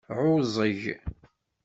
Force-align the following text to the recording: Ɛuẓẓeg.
Ɛuẓẓeg. 0.19 0.83